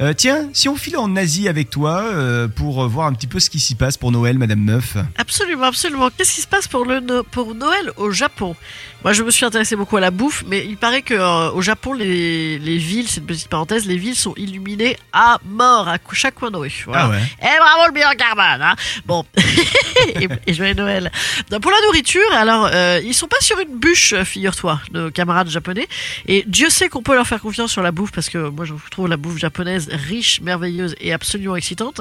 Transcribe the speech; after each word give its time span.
Euh, 0.00 0.12
tiens, 0.12 0.48
si 0.52 0.68
on 0.68 0.76
file 0.76 0.96
en 0.96 1.16
Asie 1.16 1.48
avec 1.48 1.70
toi 1.70 2.02
euh, 2.04 2.46
pour 2.46 2.86
voir 2.86 3.08
un 3.08 3.12
petit 3.14 3.26
peu 3.26 3.40
ce 3.40 3.50
qui 3.50 3.58
s'y 3.58 3.74
passe 3.74 3.96
pour 3.96 4.12
Noël, 4.12 4.38
Madame 4.38 4.60
Meuf. 4.60 4.96
Absolument, 5.16 5.64
absolument. 5.64 6.08
Qu'est-ce 6.16 6.36
qui 6.36 6.40
se 6.40 6.46
passe 6.46 6.68
pour, 6.68 6.84
le 6.84 7.00
no- 7.00 7.24
pour 7.24 7.54
Noël 7.56 7.90
au 7.96 8.12
Japon? 8.12 8.54
Moi, 9.02 9.12
je 9.12 9.22
me 9.24 9.30
suis 9.32 9.44
intéressé 9.44 9.74
beaucoup 9.74 9.96
à 9.96 10.00
la 10.00 10.10
bouffe, 10.12 10.44
mais 10.46 10.64
il 10.66 10.76
paraît 10.76 11.02
que 11.02 11.14
euh, 11.14 11.50
au 11.50 11.62
Japon, 11.62 11.94
les, 11.94 12.58
les 12.60 12.78
villes, 12.78 13.08
c'est 13.08 13.20
une 13.20 13.26
petite 13.26 13.48
parenthèse, 13.48 13.86
les 13.86 13.96
villes 13.96 14.14
sont 14.16 14.34
illuminées 14.36 14.96
à 15.12 15.38
mort 15.44 15.88
à 15.88 15.98
chaque 16.12 16.34
coin 16.36 16.50
de 16.52 16.56
rue. 16.56 16.82
Voilà. 16.86 17.04
Ah 17.06 17.10
ouais. 17.10 17.22
Eh 17.42 17.58
bravo 17.58 17.86
le 17.88 17.92
bilan 17.92 18.10
carbone 18.16 18.62
hein 18.62 18.76
Bon, 19.06 19.24
et, 20.20 20.28
et 20.46 20.54
joyeux 20.54 20.74
Noël. 20.74 21.10
Donc, 21.50 21.60
pour 21.62 21.70
la 21.72 21.78
nourriture, 21.86 22.20
alors, 22.34 22.70
ils 23.04 23.14
sont 23.14 23.26
pas 23.28 23.40
sur 23.40 23.58
une 23.58 23.76
bûche, 23.78 24.14
figure-toi, 24.22 24.80
nos 24.92 25.10
camarades 25.10 25.48
japonais. 25.48 25.88
Et 26.26 26.44
Dieu 26.46 26.68
sait 26.70 26.88
qu'on 26.88 27.02
peut 27.02 27.14
leur 27.14 27.26
faire 27.26 27.40
confiance 27.40 27.72
sur 27.72 27.82
la 27.82 27.90
bouffe, 27.92 28.12
parce 28.12 28.28
que 28.28 28.48
moi, 28.48 28.64
je 28.64 28.74
trouve 28.90 29.08
la 29.08 29.16
bouffe 29.16 29.38
japonaise 29.38 29.87
riche, 29.90 30.40
merveilleuse 30.40 30.94
et 31.00 31.12
absolument 31.12 31.56
excitante. 31.56 32.00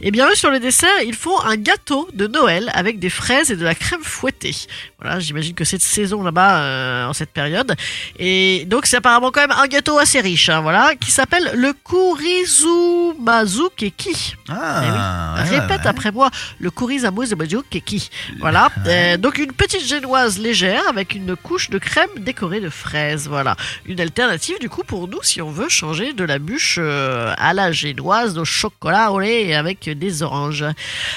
Et 0.00 0.10
bien 0.10 0.28
eux, 0.30 0.34
sur 0.34 0.50
les 0.50 0.60
desserts, 0.60 1.02
ils 1.06 1.14
font 1.14 1.38
un 1.42 1.56
gâteau 1.56 2.08
de 2.14 2.26
Noël 2.26 2.70
avec 2.74 2.98
des 2.98 3.10
fraises 3.10 3.50
et 3.50 3.56
de 3.56 3.64
la 3.64 3.74
crème 3.74 4.02
fouettée. 4.02 4.54
Voilà, 5.00 5.20
j'imagine 5.20 5.54
que 5.54 5.64
c'est 5.64 5.76
de 5.78 5.82
saison 5.82 6.22
là-bas 6.22 6.58
euh, 6.60 7.06
en 7.06 7.12
cette 7.12 7.30
période. 7.30 7.74
Et 8.18 8.64
donc 8.66 8.86
c'est 8.86 8.96
apparemment 8.96 9.30
quand 9.30 9.40
même 9.40 9.56
un 9.56 9.66
gâteau 9.66 9.98
assez 9.98 10.20
riche, 10.20 10.48
hein, 10.48 10.60
voilà, 10.60 10.94
qui 10.96 11.10
s'appelle 11.10 11.52
le 11.54 11.72
Kurizumazu 11.72 13.62
Keki. 13.76 14.36
Ah, 14.48 14.82
Eh 14.82 14.90
oui. 14.90 15.50
ouais, 15.52 15.60
Répète 15.60 15.80
ouais. 15.82 15.86
après 15.88 16.12
moi, 16.12 16.30
le 16.58 16.70
Kurizumazu 16.70 17.58
Keki. 17.70 18.10
Voilà, 18.40 18.68
Euh, 18.86 19.16
donc 19.16 19.38
une 19.38 19.52
petite 19.52 19.84
génoise 19.86 20.38
légère 20.38 20.82
avec 20.88 21.14
une 21.14 21.36
couche 21.36 21.70
de 21.70 21.78
crème 21.78 22.08
décorée 22.18 22.60
de 22.60 22.68
fraises. 22.70 23.28
Voilà, 23.28 23.56
une 23.86 24.00
alternative 24.00 24.58
du 24.60 24.68
coup 24.68 24.82
pour 24.84 25.08
nous 25.08 25.22
si 25.22 25.40
on 25.42 25.50
veut 25.50 25.68
changer 25.68 26.12
de 26.12 26.24
la 26.24 26.38
bûche 26.38 26.76
euh, 26.78 27.27
à 27.36 27.52
la 27.54 27.72
génoise 27.72 28.38
au 28.38 28.44
chocolat 28.44 29.12
au 29.12 29.20
lait 29.20 29.54
avec 29.54 29.88
des 29.88 30.22
oranges. 30.22 30.64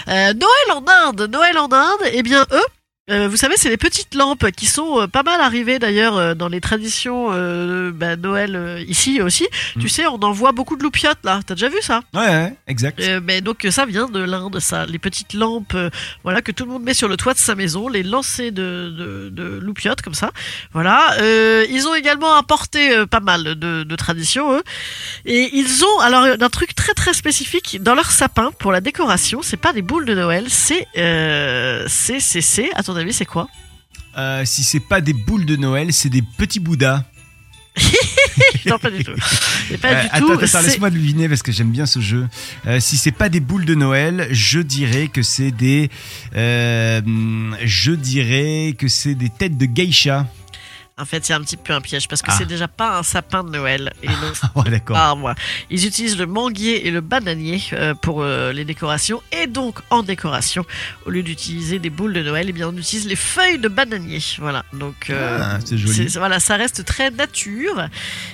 Euh, 0.08 0.34
Noël 0.34 0.72
en 0.76 0.84
Inde, 1.08 1.30
Noël 1.32 1.58
en 1.58 1.72
Inde, 1.72 2.10
eh 2.12 2.24
bien 2.24 2.46
eux. 2.52 2.66
Euh, 3.10 3.28
vous 3.28 3.36
savez, 3.36 3.56
c'est 3.58 3.70
les 3.70 3.78
petites 3.78 4.14
lampes 4.16 4.52
qui 4.52 4.68
sont 4.68 5.02
euh, 5.02 5.08
pas 5.08 5.24
mal 5.24 5.42
arrivées 5.42 5.80
d'ailleurs 5.80 6.18
euh, 6.18 6.34
dans 6.36 6.48
les 6.48 6.62
traditions 6.62 7.30
euh, 7.32 7.92
bah, 7.92 8.16
Noël 8.16 8.86
ici 8.88 9.22
aussi. 9.22 9.48
Mm. 9.76 9.82
Tu 9.82 9.90
sais, 9.90 10.06
on 10.08 10.16
en 10.22 10.32
voit 10.32 10.52
beaucoup 10.52 10.78
de 10.78 10.84
loupiotes 10.84 11.18
là. 11.24 11.40
T'as 11.46 11.56
déjà 11.56 11.70
vu 11.70 11.82
ça? 11.82 12.02
Ouais, 12.14 12.20
ouais, 12.28 12.54
exact. 12.68 13.00
euh, 13.02 13.20
mais 13.24 13.42
donc 13.42 13.68
ça 13.70 13.86
vient 13.86 14.08
de 14.08 14.20
l'Inde, 14.20 14.60
ça, 14.60 14.86
les 14.86 15.00
petites 15.00 15.34
lampes, 15.34 15.76
voilà 16.24 16.42
que 16.42 16.52
tout 16.52 16.66
le 16.66 16.72
monde 16.72 16.84
met 16.84 16.94
sur 16.94 17.08
le 17.08 17.18
toit 17.18 17.34
de 17.34 17.40
sa 17.40 17.56
maison, 17.56 17.88
les 17.88 18.04
lancers 18.04 18.52
de, 18.52 18.94
de, 18.96 19.30
de 19.30 19.60
loupiotes 19.60 20.02
comme 20.02 20.14
ça, 20.14 20.32
voilà. 20.72 21.16
Euh, 21.22 21.66
ils 21.70 21.88
ont 21.88 21.96
également 21.96 22.36
apporté 22.36 22.96
euh, 22.96 23.06
pas 23.06 23.20
mal 23.20 23.44
de, 23.44 23.84
de 23.84 23.96
traditions, 23.96 24.54
eux, 24.54 24.64
et 25.26 25.50
ils 25.54 25.84
ont 25.84 26.00
alors 26.02 26.24
un 26.40 26.50
truc 26.50 26.76
très 26.76 26.94
très 26.94 27.14
spécifique 27.14 27.82
dans 27.82 27.96
leur 27.96 28.12
sapin 28.12 28.52
pour 28.60 28.72
la 28.72 28.80
décoration. 28.82 29.42
C'est 29.42 29.58
pas 29.58 29.74
des 29.74 29.82
boules 29.82 30.06
de 30.06 30.14
Noël, 30.14 30.46
c'est 30.50 30.88
euh, 30.98 31.86
c'est 31.88 32.20
c'est 32.20 32.42
c'est. 32.42 32.70
À 32.76 32.84
ton 32.94 33.00
avis, 33.00 33.14
c'est 33.14 33.26
quoi? 33.26 33.48
Euh, 34.18 34.44
si 34.46 34.64
c'est 34.64 34.80
pas 34.82 35.02
des 35.02 35.14
boules 35.14 35.46
de 35.46 35.56
Noël, 35.56 35.94
c'est 35.94 36.10
des 36.10 36.22
petits 36.22 36.60
bouddhas. 36.60 37.04
Non, 38.66 38.78
pas 38.80 38.92
du 38.92 39.04
tout. 39.04 39.12
Pas 39.82 39.88
Euh, 39.90 40.02
du 40.04 40.08
attends, 40.12 40.26
tout. 40.28 40.40
attends, 40.42 40.62
laisse-moi 40.62 40.90
deviner 40.90 41.28
parce 41.28 41.42
que 41.42 41.52
j'aime 41.52 41.72
bien 41.72 41.86
ce 41.86 42.00
jeu. 42.00 42.28
Euh, 42.68 42.80
si 42.80 42.96
c'est 42.98 43.12
pas 43.12 43.28
des 43.30 43.40
boules 43.40 43.66
de 43.66 43.76
Noël, 43.76 44.28
je 44.32 44.60
dirais 44.60 45.08
que 45.08 45.22
c'est 45.24 45.52
des, 45.52 45.90
euh, 46.36 47.02
je 47.64 47.92
dirais 47.92 48.76
que 48.78 48.88
c'est 48.88 49.16
des 49.16 49.30
têtes 49.30 49.58
de 49.58 49.66
geisha. 49.66 50.28
En 50.98 51.06
fait, 51.06 51.26
c'est 51.26 51.34
un 51.34 51.42
petit 51.42 51.58
peu 51.58 51.74
un 51.74 51.82
piège 51.82 52.08
parce 52.08 52.22
que 52.22 52.30
Ah. 52.32 52.36
c'est 52.38 52.46
déjà 52.46 52.68
pas 52.68 52.98
un 53.00 53.04
sapin 53.04 53.44
de 53.44 53.50
Noël. 53.50 53.92
Et 54.04 54.08
donc, 54.08 54.18
Ah 54.44 54.52
ouais, 54.56 54.70
d'accord. 54.70 54.98
Ah, 55.00 55.16
moi. 55.16 55.34
Ils 55.72 55.88
utilisent 55.88 56.18
le 56.18 56.28
manguier 56.28 56.86
et 56.86 56.92
le 56.92 57.02
bananier 57.02 57.62
euh, 57.74 57.96
pour 57.96 58.22
euh, 58.22 58.52
les 58.54 58.66
décorations. 58.66 59.22
Et 59.32 59.48
donc, 59.48 59.80
en 59.90 60.04
décoration, 60.04 60.64
au 61.08 61.10
lieu 61.10 61.24
d'utiliser 61.24 61.80
des 61.80 61.90
boules 61.90 62.14
de 62.14 62.22
Noël, 62.22 62.46
eh 62.50 62.52
bien, 62.52 62.68
on 62.68 62.78
utilise 62.78 63.08
les 63.08 63.16
feuilles 63.16 63.58
de 63.58 63.68
bananier. 63.68 64.20
Voilà. 64.40 64.64
Donc, 64.74 65.10
euh, 65.10 65.40
Ah, 65.42 65.60
joli. 65.72 66.08
voilà, 66.18 66.40
ça 66.40 66.56
reste 66.58 66.86
très 66.86 67.10
nature. 67.10 67.88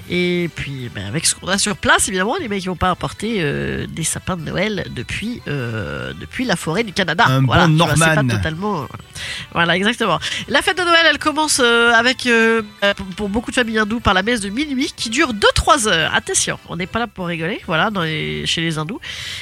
Et 0.10 0.50
puis, 0.56 0.90
ben, 0.94 1.06
avec 1.06 1.26
ce 1.26 1.36
qu'on 1.36 1.48
a 1.48 1.58
sur 1.58 1.78
place, 1.78 2.10
évidemment, 2.10 2.36
les 2.40 2.50
mecs 2.50 2.66
n'ont 2.66 2.76
pas 2.76 2.90
apporté 2.90 3.38
euh, 3.40 3.86
des 3.88 4.04
sapins 4.04 4.36
de 4.36 4.42
Noël 4.44 4.88
depuis, 4.94 5.42
euh, 5.48 6.12
depuis 6.20 6.44
la 6.44 6.56
forêt 6.58 6.84
du 6.84 6.92
Canada. 6.92 7.26
Un 7.28 7.42
voilà, 7.44 7.68
bon 7.68 7.78
vois, 7.86 7.96
Norman. 7.96 8.28
pas 8.28 8.36
totalement. 8.36 8.88
Voilà, 9.54 9.78
exactement. 9.78 10.20
La 10.50 10.62
fête 10.62 10.78
de 10.78 10.84
Noël, 10.84 11.06
elle 11.10 11.20
commence 11.20 11.60
avec, 11.60 12.28
euh, 12.84 12.94
pour, 13.16 13.30
beaucoup 13.30 13.52
de 13.52 13.56
familles 13.56 13.80
hindoues, 13.80 14.00
par 14.00 14.14
la 14.14 14.24
messe 14.24 14.42
de 14.42 14.50
minuit 14.50 14.92
qui 14.96 15.10
dure 15.10 15.34
2-3 15.34 15.88
heures. 15.88 16.14
Attention, 16.14 16.60
on 16.70 16.76
n'est 16.76 16.88
pas 16.88 17.00
là 17.00 17.08
pour 17.08 17.28
rigoler, 17.28 17.62
voilà, 17.68 17.90
dans 17.90 18.02
les- 18.02 18.46
chez 18.46 18.62
les 18.62 18.78
hindous. 18.78 19.00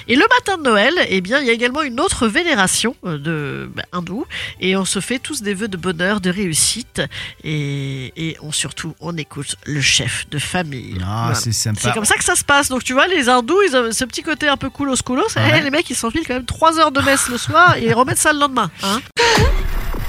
Et 0.07 0.16
le 0.16 0.25
matin 0.38 0.57
de 0.57 0.63
Noël, 0.63 0.93
eh 1.09 1.21
bien, 1.21 1.39
il 1.39 1.47
y 1.47 1.49
a 1.49 1.53
également 1.53 1.81
une 1.81 1.99
autre 1.99 2.27
vénération 2.27 2.95
euh, 3.05 3.17
de 3.17 3.69
bah, 3.75 3.83
hindous, 3.91 4.25
et 4.59 4.75
on 4.75 4.85
se 4.85 4.99
fait 4.99 5.19
tous 5.19 5.41
des 5.41 5.53
vœux 5.53 5.67
de 5.67 5.77
bonheur, 5.77 6.21
de 6.21 6.29
réussite, 6.29 7.01
et, 7.43 8.13
et 8.16 8.38
on 8.41 8.51
surtout, 8.51 8.95
on 8.99 9.16
écoute 9.17 9.55
le 9.66 9.81
chef 9.81 10.27
de 10.29 10.39
famille. 10.39 10.97
Ah, 11.01 11.23
Voilà. 11.25 11.35
c'est 11.35 11.51
sympa. 11.51 11.79
C'est 11.81 11.93
comme 11.93 12.05
ça 12.05 12.16
que 12.17 12.23
ça 12.23 12.35
se 12.35 12.43
passe. 12.43 12.69
Donc 12.69 12.83
tu 12.83 12.93
vois, 12.93 13.07
les 13.07 13.29
hindous, 13.29 13.61
ils 13.67 13.75
ont 13.75 13.91
ce 13.91 14.05
petit 14.05 14.23
côté 14.23 14.47
un 14.47 14.57
peu 14.57 14.69
coolos 14.69 14.95
coolos. 15.03 15.23
Eh, 15.35 15.39
Ouais. 15.39 15.61
les 15.61 15.69
mecs, 15.69 15.89
ils 15.89 15.95
s'enfilent 15.95 16.25
quand 16.27 16.33
même 16.33 16.45
3 16.45 16.79
heures 16.79 16.91
de 16.91 17.01
messe 17.01 17.29
le 17.29 17.37
soir 17.37 17.75
et 17.77 17.85
ils 17.85 17.93
remettent 17.93 18.17
ça 18.17 18.33
le 18.33 18.39
lendemain. 18.39 18.69
Hein 18.83 18.99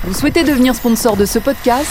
Vous 0.05 0.15
souhaitez 0.15 0.45
devenir 0.45 0.75
sponsor 0.75 1.17
de 1.17 1.27
ce 1.27 1.39
podcast? 1.39 1.91